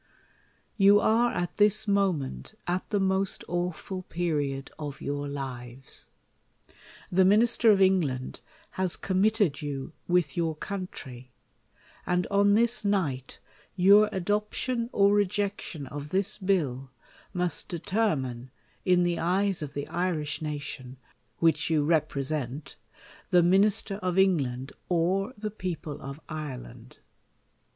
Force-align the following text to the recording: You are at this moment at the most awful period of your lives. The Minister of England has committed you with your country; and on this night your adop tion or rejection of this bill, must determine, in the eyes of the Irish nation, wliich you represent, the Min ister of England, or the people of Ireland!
You 0.77 0.99
are 0.99 1.31
at 1.31 1.57
this 1.57 1.87
moment 1.87 2.55
at 2.65 2.89
the 2.89 2.99
most 2.99 3.43
awful 3.47 4.01
period 4.01 4.71
of 4.79 4.99
your 4.99 5.27
lives. 5.27 6.09
The 7.11 7.23
Minister 7.23 7.69
of 7.69 7.79
England 7.79 8.39
has 8.71 8.97
committed 8.97 9.61
you 9.61 9.93
with 10.07 10.35
your 10.35 10.55
country; 10.55 11.29
and 12.03 12.25
on 12.31 12.55
this 12.55 12.83
night 12.83 13.37
your 13.75 14.09
adop 14.09 14.53
tion 14.53 14.89
or 14.91 15.13
rejection 15.13 15.85
of 15.85 16.09
this 16.09 16.39
bill, 16.39 16.89
must 17.31 17.67
determine, 17.67 18.49
in 18.83 19.03
the 19.03 19.19
eyes 19.19 19.61
of 19.61 19.75
the 19.75 19.87
Irish 19.87 20.41
nation, 20.41 20.97
wliich 21.43 21.69
you 21.69 21.85
represent, 21.85 22.75
the 23.29 23.43
Min 23.43 23.65
ister 23.65 23.97
of 23.97 24.17
England, 24.17 24.71
or 24.89 25.35
the 25.37 25.51
people 25.51 26.01
of 26.01 26.19
Ireland! 26.27 26.97